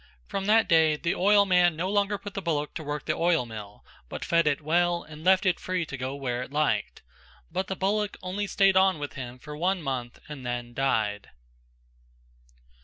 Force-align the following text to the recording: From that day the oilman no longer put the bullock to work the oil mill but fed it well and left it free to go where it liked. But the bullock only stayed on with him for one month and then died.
From 0.25 0.45
that 0.47 0.67
day 0.67 0.95
the 0.95 1.13
oilman 1.13 1.75
no 1.75 1.87
longer 1.87 2.17
put 2.17 2.33
the 2.33 2.41
bullock 2.41 2.73
to 2.73 2.83
work 2.83 3.05
the 3.05 3.13
oil 3.13 3.45
mill 3.45 3.85
but 4.09 4.25
fed 4.25 4.47
it 4.47 4.59
well 4.59 5.03
and 5.03 5.23
left 5.23 5.45
it 5.45 5.59
free 5.59 5.85
to 5.85 5.95
go 5.95 6.15
where 6.15 6.41
it 6.41 6.51
liked. 6.51 7.03
But 7.51 7.67
the 7.67 7.75
bullock 7.75 8.17
only 8.23 8.47
stayed 8.47 8.75
on 8.75 8.97
with 8.97 9.13
him 9.13 9.37
for 9.37 9.55
one 9.55 9.79
month 9.83 10.17
and 10.27 10.43
then 10.43 10.73
died. 10.73 11.29